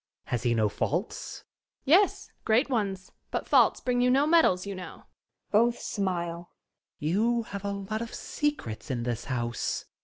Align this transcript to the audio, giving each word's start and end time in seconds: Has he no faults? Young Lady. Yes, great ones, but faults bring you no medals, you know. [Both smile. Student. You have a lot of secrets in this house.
Has 0.23 0.41
he 0.41 0.55
no 0.55 0.67
faults? 0.67 1.43
Young 1.85 1.97
Lady. 1.99 2.03
Yes, 2.05 2.31
great 2.43 2.69
ones, 2.71 3.11
but 3.29 3.47
faults 3.47 3.81
bring 3.81 4.01
you 4.01 4.09
no 4.09 4.25
medals, 4.25 4.65
you 4.65 4.73
know. 4.73 5.03
[Both 5.51 5.77
smile. 5.77 6.49
Student. 6.97 7.13
You 7.13 7.43
have 7.43 7.63
a 7.63 7.71
lot 7.71 8.01
of 8.01 8.15
secrets 8.15 8.89
in 8.89 9.03
this 9.03 9.25
house. 9.25 9.85